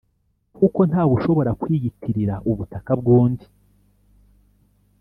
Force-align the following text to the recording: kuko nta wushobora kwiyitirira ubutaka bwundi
kuko 0.57 0.79
nta 0.89 1.03
wushobora 1.09 1.51
kwiyitirira 1.61 2.35
ubutaka 2.51 2.91
bwundi 2.99 3.45